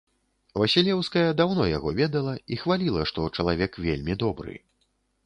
[0.59, 4.57] Васілеўская даўно яго ведала і хваліла, што чалавек вельмі добры.